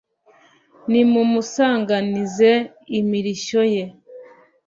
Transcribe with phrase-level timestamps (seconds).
[0.91, 2.49] nimumusanganize
[2.99, 3.83] imirishyo ye